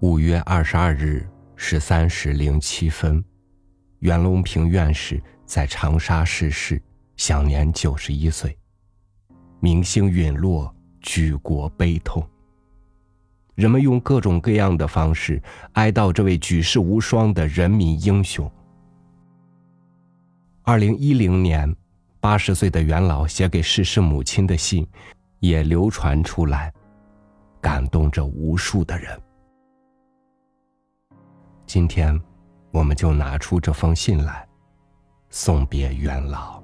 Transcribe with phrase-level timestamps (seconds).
[0.00, 3.24] 五月二十二日十三时零七分，
[4.00, 6.80] 袁隆平院士在长沙逝世，
[7.16, 8.54] 享年九十一岁。
[9.58, 12.22] 明星陨落，举国悲痛。
[13.54, 18.50] 人们用各种各样的方式哀悼这位举世无双的人民英雄。
[20.62, 21.74] 二零一零年，
[22.20, 24.86] 八十岁的袁老写给逝世母亲的信，
[25.38, 26.70] 也流传出来，
[27.62, 29.18] 感动着无数的人。
[31.76, 32.18] 今天，
[32.70, 34.48] 我们就拿出这封信来，
[35.28, 36.62] 送别元老。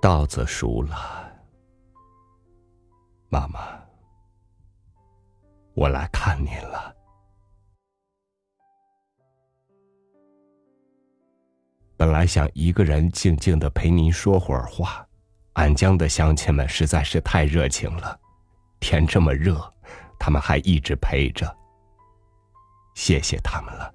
[0.00, 1.30] 稻子熟了，
[3.28, 3.78] 妈妈，
[5.74, 6.96] 我来看您了。
[12.00, 15.06] 本来想一个人静静的陪您说会儿话，
[15.52, 18.18] 安江的乡亲们实在是太热情了，
[18.80, 19.70] 天这么热，
[20.18, 21.54] 他们还一直陪着。
[22.94, 23.94] 谢谢他们了，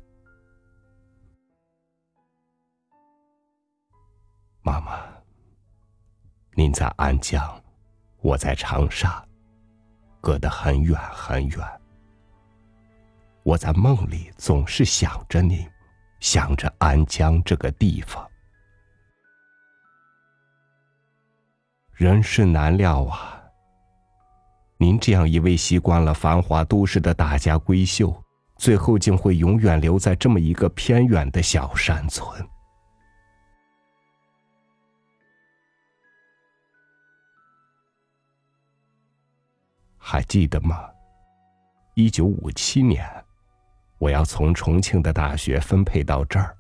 [4.61, 4.99] 妈妈。
[6.53, 7.59] 您在安江，
[8.21, 9.25] 我在长沙，
[10.21, 11.81] 隔得很远很远。
[13.41, 15.67] 我在梦里总是想着您。
[16.25, 18.27] 想着安江这个地方，
[21.93, 23.43] 人世难料啊！
[24.77, 28.11] 您这样一位习惯了繁华都市的大家闺秀，
[28.57, 32.25] 最后竟会永远留在这么一个偏远的小山村。
[39.95, 40.89] 还记得吗？
[41.93, 43.24] 一九五七年。
[43.97, 46.55] 我要从重庆的大学分配到这儿，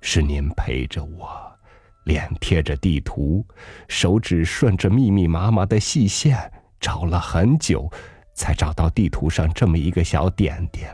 [0.00, 1.58] 是您陪着我，
[2.04, 3.46] 脸贴着地图，
[3.88, 7.90] 手指顺着密密麻麻的细线找了很久，
[8.34, 10.92] 才找到地图上这么一个小点点。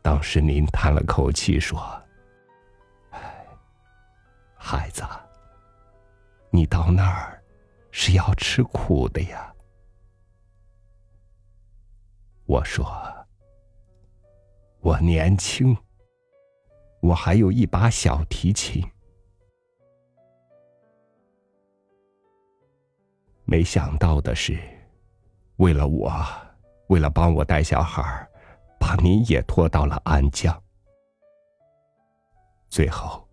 [0.00, 1.80] 当时您叹了口气说
[3.10, 3.20] ：“哎，
[4.56, 5.02] 孩子，
[6.50, 7.42] 你到那儿
[7.90, 9.52] 是要吃苦的呀。”
[12.46, 12.86] 我说
[14.80, 15.76] ：“我年轻，
[17.00, 18.80] 我还有一把小提琴。
[23.44, 24.56] 没想到的是，
[25.56, 26.12] 为了我，
[26.86, 28.02] 为了帮我带小孩
[28.78, 30.62] 把您也拖到了安江。
[32.68, 33.28] 最后，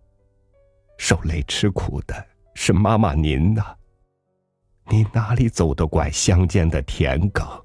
[0.98, 3.76] 受累吃苦的是妈妈您呐。
[4.88, 7.62] 您哪里走得惯乡间的田埂？”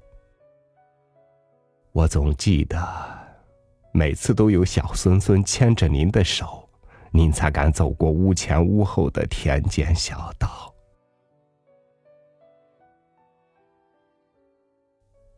[1.92, 2.78] 我总记得，
[3.92, 6.68] 每次都有小孙孙牵着您的手，
[7.10, 10.72] 您才敢走过屋前屋后的田间小道。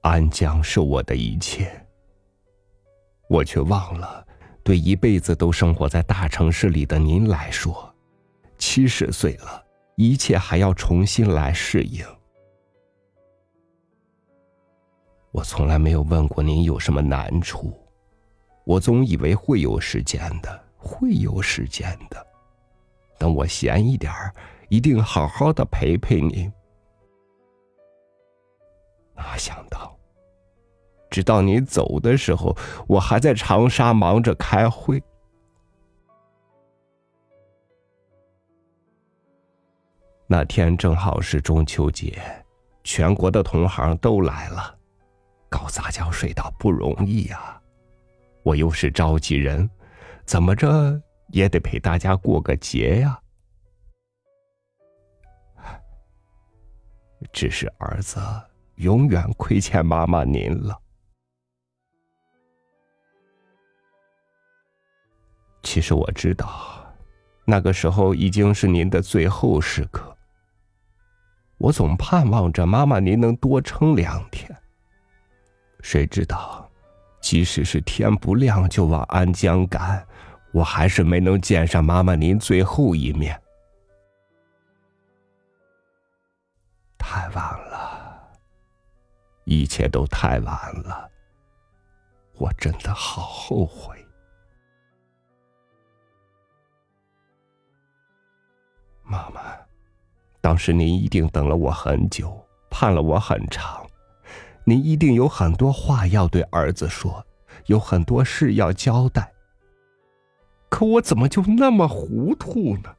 [0.02, 1.70] 安江是我的一切，
[3.28, 4.26] 我却忘了，
[4.62, 7.94] 对一辈子都生活在大城市里的您来说，
[8.58, 9.64] 七十岁了，
[9.96, 12.04] 一切还要重新来适应。
[15.32, 17.72] 我从来没有问过您有什么难处，
[18.64, 22.26] 我总以为会有时间的，会有时间的。
[23.18, 24.34] 等我闲一点儿，
[24.68, 26.52] 一定好好的陪陪您。
[29.14, 29.96] 哪想到，
[31.08, 32.54] 直到您走的时候，
[32.86, 35.02] 我还在长沙忙着开会。
[40.26, 42.20] 那天正好是中秋节，
[42.84, 44.78] 全国的同行都来了。
[45.52, 47.60] 搞杂交水稻不容易呀，
[48.42, 49.68] 我又是召集人，
[50.24, 50.98] 怎么着
[51.28, 53.20] 也得陪大家过个节呀。
[57.34, 58.18] 只是儿子
[58.76, 60.80] 永远亏欠妈妈您了。
[65.62, 66.82] 其实我知道，
[67.44, 70.16] 那个时候已经是您的最后时刻。
[71.58, 74.50] 我总盼望着妈妈您能多撑两天。
[75.82, 76.70] 谁知道，
[77.20, 80.06] 即使是天不亮就往安江赶，
[80.52, 83.38] 我还是没能见上妈妈您最后一面。
[86.96, 88.30] 太晚了，
[89.44, 91.10] 一切都太晚了，
[92.38, 93.98] 我真的好后悔。
[99.02, 99.42] 妈妈，
[100.40, 102.40] 当时您一定等了我很久，
[102.70, 103.81] 盼了我很长。
[104.64, 107.26] 您一定有很多话要对儿子说，
[107.66, 109.32] 有很多事要交代。
[110.68, 112.94] 可我怎么就那么糊涂呢？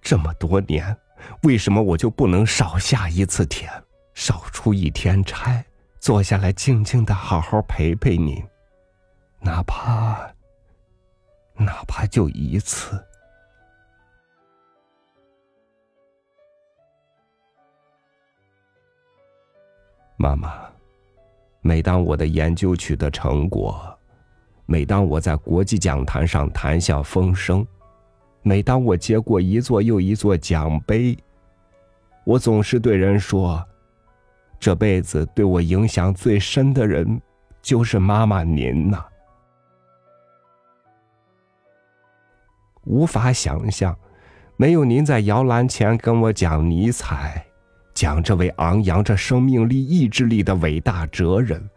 [0.00, 0.96] 这么多年，
[1.42, 3.70] 为什么我就不能少下一次田，
[4.14, 5.62] 少出一天差，
[6.00, 8.42] 坐下来静静的好好陪陪您，
[9.40, 10.32] 哪怕，
[11.54, 13.04] 哪怕就一次？
[20.20, 20.52] 妈妈，
[21.60, 23.80] 每当我的研究取得成果，
[24.66, 27.64] 每当我在国际讲坛上谈笑风生。
[28.42, 31.16] 每当我接过一座又一座奖杯，
[32.24, 33.64] 我总是对人说
[34.58, 37.20] ：“这辈子对我影响最深的人，
[37.62, 39.04] 就是妈妈您呐。”
[42.82, 43.96] 无法想象，
[44.56, 47.46] 没有您在摇篮前跟我讲尼采，
[47.98, 51.68] 讲这位昂扬着生命力、意志力的伟大哲人。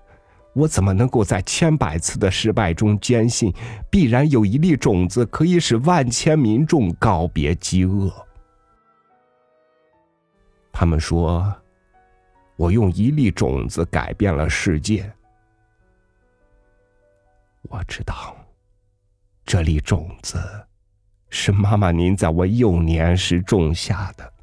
[0.53, 3.51] 我怎么能够在千百次的失败中坚信，
[3.89, 8.13] 必然有一粒种子可以使万千民众告别饥饿？
[10.71, 11.51] 他们说，
[12.55, 15.11] 我用一粒种子改变了世界。
[17.63, 18.35] 我知道，
[19.43, 20.39] 这粒种子
[21.31, 24.33] 是妈妈您在我幼年时种下的。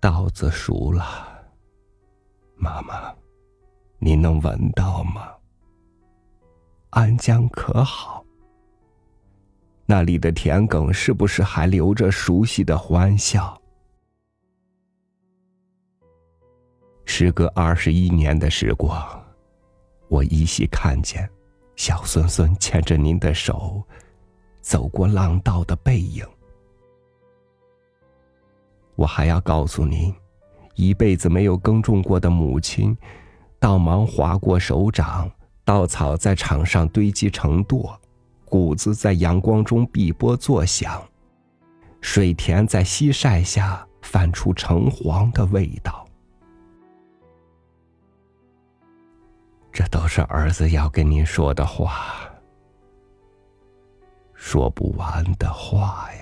[0.00, 1.04] 稻子熟了，
[2.56, 3.14] 妈妈，
[3.98, 5.30] 你能闻到吗？
[6.88, 8.24] 安江可好？
[9.84, 13.60] 那里的田埂是不是还留着熟悉的欢笑？
[17.04, 19.22] 时隔二十一年的时光，
[20.08, 21.28] 我依稀看见
[21.76, 23.82] 小孙孙牵着您的手，
[24.62, 26.26] 走过浪道的背影。
[29.00, 30.14] 我还要告诉您，
[30.74, 32.94] 一辈子没有耕种过的母亲，
[33.58, 35.30] 稻芒划过手掌，
[35.64, 37.90] 稻草在场上堆积成垛，
[38.44, 41.02] 谷子在阳光中碧波作响，
[42.02, 46.06] 水田在西晒下泛出橙黄的味道。
[49.72, 52.20] 这都是儿子要跟您说的话，
[54.34, 56.19] 说不完的话呀。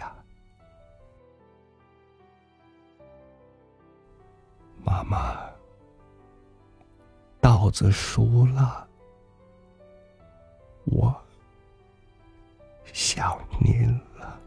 [4.98, 5.50] 妈妈，
[7.40, 8.88] 稻子熟了，
[10.86, 11.14] 我
[12.92, 14.40] 想您了。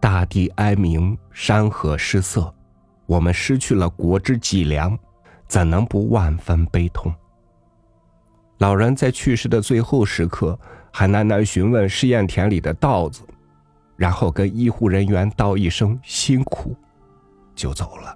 [0.00, 2.54] 大地哀鸣，山河失色。
[3.08, 4.96] 我们失去了国之脊梁，
[5.46, 7.10] 怎能不万分悲痛？
[8.58, 10.58] 老人在去世的最后时刻，
[10.92, 13.22] 还喃喃询问试验田里的稻子，
[13.96, 16.76] 然后跟医护人员道一声辛苦，
[17.54, 18.14] 就走了。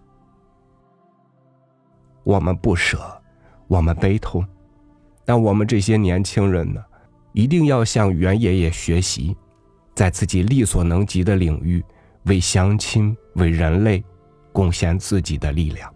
[2.22, 3.00] 我们不舍，
[3.68, 4.46] 我们悲痛，
[5.24, 6.84] 但我们这些年轻人呢，
[7.32, 9.34] 一定要向袁爷爷学习，
[9.94, 11.82] 在自己力所能及的领域，
[12.24, 14.04] 为乡亲，为人类。
[14.52, 15.92] 贡献自己的力量。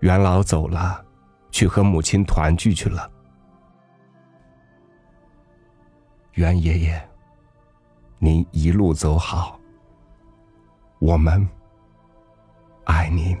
[0.00, 1.04] 元老走了，
[1.50, 3.10] 去和母亲团聚去了。
[6.32, 7.08] 袁爷爷，
[8.18, 9.60] 您一路走好。
[10.98, 11.46] 我们
[12.84, 13.36] 爱您。